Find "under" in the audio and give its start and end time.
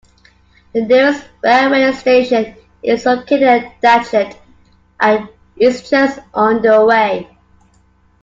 6.33-6.71